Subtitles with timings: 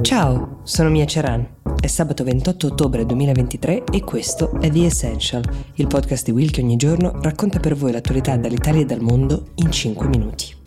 [0.00, 1.46] Ciao, sono Mia Ceran.
[1.80, 5.42] È sabato 28 ottobre 2023 e questo è The Essential,
[5.74, 9.48] il podcast di Will che ogni giorno racconta per voi l'attualità dall'Italia e dal mondo
[9.56, 10.57] in 5 minuti.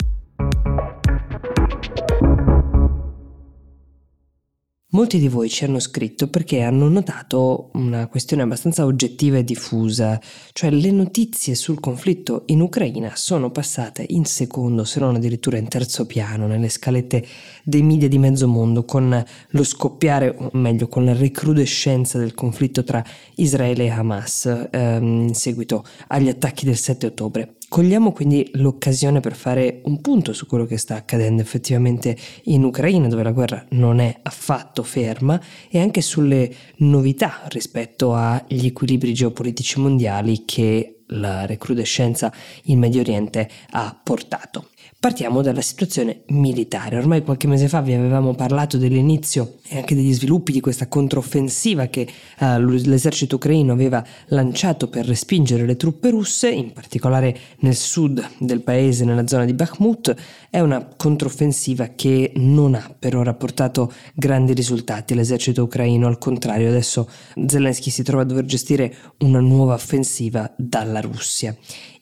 [4.94, 10.20] Molti di voi ci hanno scritto perché hanno notato una questione abbastanza oggettiva e diffusa,
[10.52, 15.68] cioè le notizie sul conflitto in Ucraina sono passate in secondo, se non addirittura in
[15.68, 17.26] terzo piano, nelle scalette
[17.64, 22.84] dei media di mezzo mondo, con lo scoppiare, o meglio, con la recrudescenza del conflitto
[22.84, 23.02] tra
[23.36, 27.54] Israele e Hamas ehm, in seguito agli attacchi del 7 ottobre.
[27.72, 33.08] Cogliamo quindi l'occasione per fare un punto su quello che sta accadendo effettivamente in Ucraina,
[33.08, 35.40] dove la guerra non è affatto ferma,
[35.70, 42.32] e anche sulle novità rispetto agli equilibri geopolitici mondiali che la recrudescenza
[42.64, 44.68] in Medio Oriente ha portato.
[45.02, 46.96] Partiamo dalla situazione militare.
[46.96, 51.86] Ormai qualche mese fa vi avevamo parlato dell'inizio e anche degli sviluppi di questa controffensiva
[51.86, 52.06] che
[52.38, 58.60] uh, l'esercito ucraino aveva lanciato per respingere le truppe russe, in particolare nel sud del
[58.60, 60.14] paese, nella zona di Bakhmut.
[60.48, 65.14] È una controffensiva che non ha per ora portato grandi risultati.
[65.14, 67.08] L'esercito ucraino, al contrario, adesso
[67.44, 71.56] Zelensky si trova a dover gestire una nuova offensiva dalla Russia.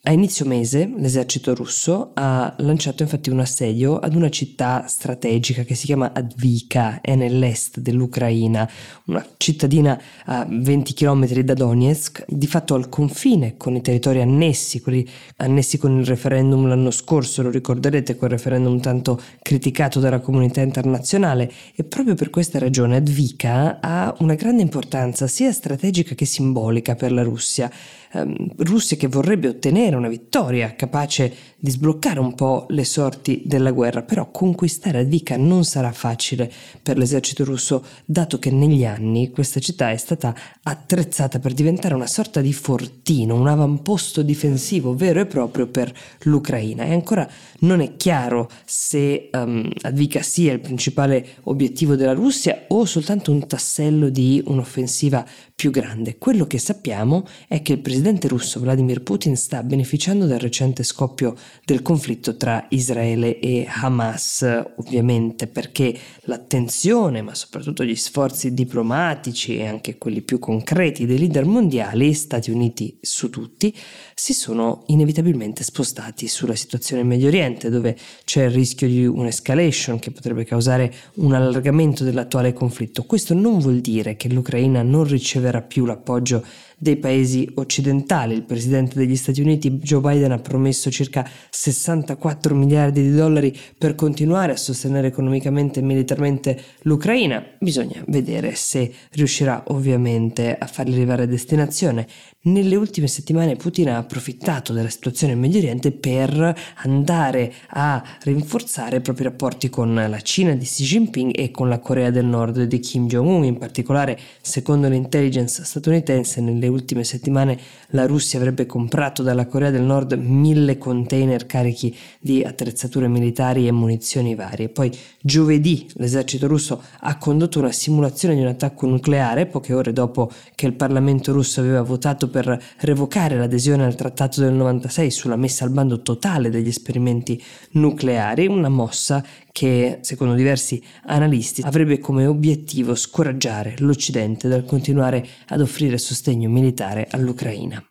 [0.04, 5.74] A inizio mese l'esercito russo ha lanciato infatti un assedio ad una città strategica che
[5.74, 8.66] si chiama Advika, è nell'est dell'Ucraina,
[9.04, 14.80] una cittadina a 20 km da Donetsk, di fatto al confine con i territori annessi,
[14.80, 15.06] quelli
[15.36, 21.52] annessi con il referendum l'anno scorso, lo ricorderete, quel referendum tanto criticato dalla comunità internazionale
[21.74, 27.12] e proprio per questa ragione Advika ha una grande importanza sia strategica che simbolica per
[27.12, 27.70] la Russia.
[28.12, 33.70] Ehm, Russia che vorrebbe ottenere una vittoria capace di sbloccare un po' le sorti della
[33.70, 36.50] guerra, però conquistare Advika non sarà facile
[36.82, 42.06] per l'esercito russo, dato che negli anni questa città è stata attrezzata per diventare una
[42.06, 47.28] sorta di fortino, un avamposto difensivo vero e proprio per l'Ucraina e ancora
[47.60, 53.46] non è chiaro se um, Advika sia il principale obiettivo della Russia o soltanto un
[53.46, 56.16] tassello di un'offensiva più grande.
[56.16, 61.36] Quello che sappiamo è che il presidente russo Vladimir Putin sta beneficiando del recente scoppio
[61.64, 64.42] del conflitto tra Israele e Hamas,
[64.76, 71.44] ovviamente perché l'attenzione, ma soprattutto gli sforzi diplomatici e anche quelli più concreti dei leader
[71.44, 73.74] mondiali, Stati Uniti su tutti,
[74.14, 79.98] si sono inevitabilmente spostati sulla situazione in Medio Oriente, dove c'è il rischio di un'escalation
[79.98, 83.04] che potrebbe causare un allargamento dell'attuale conflitto.
[83.04, 86.44] Questo non vuol dire che l'Ucraina non riceverà più l'appoggio
[86.82, 88.34] dei paesi occidentali.
[88.34, 93.94] Il presidente degli Stati Uniti Joe Biden ha promesso circa 64 miliardi di dollari per
[93.94, 97.44] continuare a sostenere economicamente e militarmente l'Ucraina.
[97.58, 102.06] Bisogna vedere se riuscirà ovviamente a farli arrivare a destinazione.
[102.42, 108.96] Nelle ultime settimane Putin ha approfittato della situazione in Medio Oriente per andare a rinforzare
[108.96, 112.62] i propri rapporti con la Cina di Xi Jinping e con la Corea del Nord
[112.62, 113.44] di Kim Jong-un.
[113.44, 117.58] In particolare, secondo l'intelligence statunitense, nelle ultime settimane
[117.88, 123.72] la Russia avrebbe comprato dalla Corea del Nord mille container carichi di attrezzature militari e
[123.72, 124.68] munizioni varie.
[124.68, 130.30] Poi giovedì l'esercito russo ha condotto una simulazione di un attacco nucleare, poche ore dopo
[130.54, 135.64] che il Parlamento russo aveva votato per revocare l'adesione al trattato del 96 sulla messa
[135.64, 137.42] al bando totale degli esperimenti
[137.72, 145.60] nucleari, una mossa che, secondo diversi analisti, avrebbe come obiettivo scoraggiare l'Occidente dal continuare ad
[145.60, 147.89] offrire sostegno militare all'Ucraina.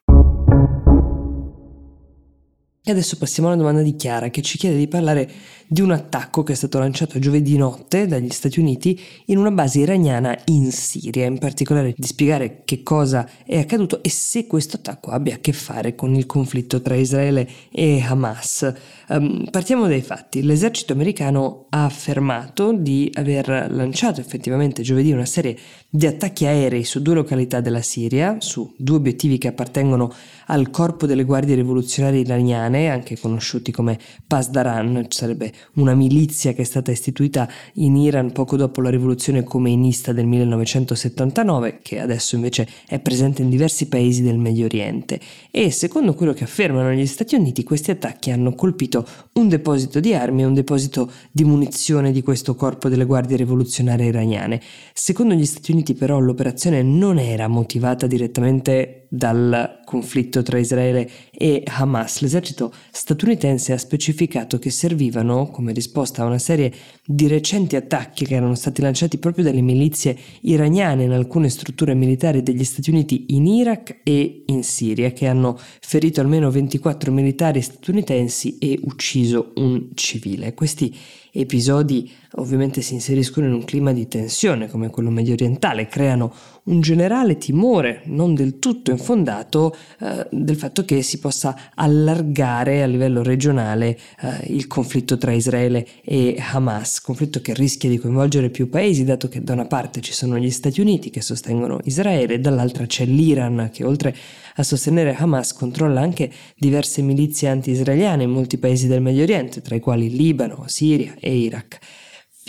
[2.82, 5.30] E adesso passiamo alla domanda di Chiara che ci chiede di parlare
[5.72, 9.82] di un attacco che è stato lanciato giovedì notte dagli Stati Uniti in una base
[9.82, 15.12] iraniana in Siria, in particolare di spiegare che cosa è accaduto e se questo attacco
[15.12, 18.74] abbia a che fare con il conflitto tra Israele e Hamas.
[19.10, 20.42] Um, partiamo dai fatti.
[20.42, 25.56] L'esercito americano ha affermato di aver lanciato effettivamente giovedì una serie
[25.88, 30.12] di attacchi aerei su due località della Siria, su due obiettivi che appartengono
[30.48, 36.66] al corpo delle guardie rivoluzionarie iraniane, anche conosciuti come Pasdaran, sarebbe una milizia che è
[36.66, 43.00] stata istituita in Iran poco dopo la rivoluzione comeinista del 1979, che adesso invece è
[43.00, 45.20] presente in diversi paesi del Medio Oriente.
[45.52, 50.14] E secondo quello che affermano gli Stati Uniti, questi attacchi hanno colpito un deposito di
[50.14, 54.62] armi e un deposito di munizione di questo corpo delle guardie rivoluzionarie iraniane.
[54.94, 61.64] Secondo gli Stati Uniti però l'operazione non era motivata direttamente dal conflitto tra Israele e
[61.66, 62.22] Hamas.
[62.22, 66.72] L'esercito statunitense ha specificato che servivano come risposta a una serie
[67.04, 72.44] di recenti attacchi che erano stati lanciati proprio dalle milizie iraniane in alcune strutture militari
[72.44, 78.60] degli Stati Uniti in Iraq e in Siria, che hanno ferito almeno 24 militari statunitensi
[78.60, 80.54] e ucciso un civile.
[80.54, 80.96] Questi
[81.32, 86.32] episodi ovviamente si inseriscono in un clima di tensione come quello medio orientale, creano
[86.66, 92.86] un generale timore non del tutto infondato eh, del fatto che si possa allargare a
[92.86, 98.70] livello regionale eh, il conflitto tra Israele e Hamas, conflitto che rischia di coinvolgere più
[98.70, 102.86] paesi dato che da una parte ci sono gli Stati Uniti che sostengono Israele dall'altra
[102.86, 104.16] c'è l'Iran che oltre
[104.56, 109.76] a sostenere Hamas controlla anche diverse milizie anti-israeliane in molti paesi del Medio Oriente, tra
[109.76, 111.80] i quali Libano, Siria e Iraq.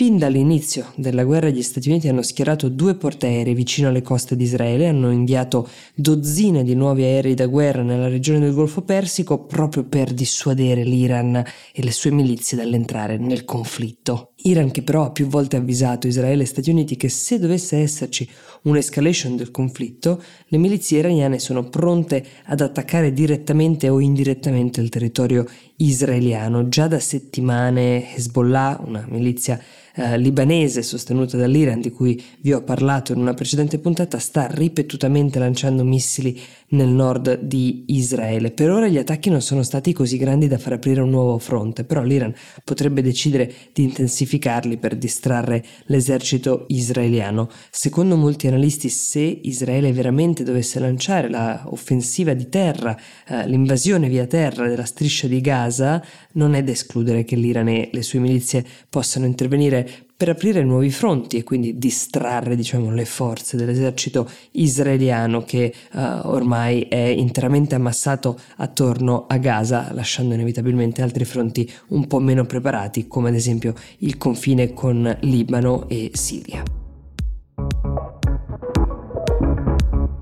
[0.01, 4.45] Fin dall'inizio della guerra gli Stati Uniti hanno schierato due portaerei vicino alle coste di
[4.45, 9.83] Israele, hanno inviato dozzine di nuovi aerei da guerra nella regione del Golfo Persico proprio
[9.83, 14.31] per dissuadere l'Iran e le sue milizie dall'entrare nel conflitto.
[14.43, 18.27] Iran che però ha più volte avvisato Israele e Stati Uniti che se dovesse esserci
[18.63, 25.45] un'escalation del conflitto, le milizie iraniane sono pronte ad attaccare direttamente o indirettamente il territorio
[25.77, 26.69] israeliano.
[26.69, 29.61] Già da settimane Hezbollah, una milizia
[29.95, 35.39] eh, libanese sostenuta dall'Iran di cui vi ho parlato in una precedente puntata sta ripetutamente
[35.39, 36.39] lanciando missili
[36.71, 38.51] nel nord di Israele.
[38.51, 41.83] Per ora gli attacchi non sono stati così grandi da far aprire un nuovo fronte,
[41.83, 42.33] però l'Iran
[42.63, 47.49] potrebbe decidere di intensificarli per distrarre l'esercito israeliano.
[47.69, 52.97] Secondo molti analisti, se Israele veramente dovesse lanciare l'offensiva di terra,
[53.27, 56.03] eh, l'invasione via terra della striscia di Gaza,
[56.33, 60.91] non è da escludere che l'Iran e le sue milizie possano intervenire per aprire nuovi
[60.91, 68.39] fronti e quindi distrarre diciamo, le forze dell'esercito israeliano che uh, ormai è interamente ammassato
[68.57, 74.19] attorno a Gaza, lasciando inevitabilmente altri fronti un po' meno preparati, come ad esempio il
[74.19, 76.61] confine con Libano e Siria.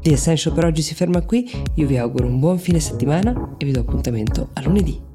[0.01, 3.65] The Essential per oggi si ferma qui, io vi auguro un buon fine settimana e
[3.65, 5.08] vi do appuntamento a lunedì.